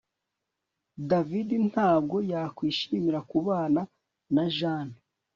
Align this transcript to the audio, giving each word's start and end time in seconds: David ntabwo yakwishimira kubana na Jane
David 1.09 1.49
ntabwo 1.71 2.17
yakwishimira 2.31 3.19
kubana 3.31 3.81
na 4.35 4.43
Jane 4.57 4.95